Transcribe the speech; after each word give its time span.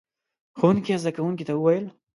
ښوونکي 0.57 0.91
زده 1.01 1.11
کوونکو 1.15 1.43
ته 1.47 1.53
وويل: 1.55 1.85